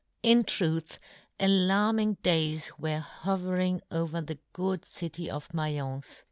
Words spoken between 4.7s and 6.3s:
city of Maience.